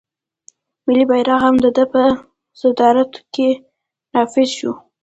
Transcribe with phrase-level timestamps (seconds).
[0.85, 2.03] ملي بیرغ هم د ده په
[2.61, 3.49] صدارت کې
[4.13, 4.71] نافذ شو.